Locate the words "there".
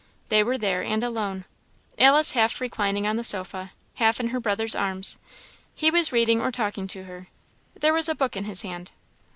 0.57-0.81, 7.79-7.93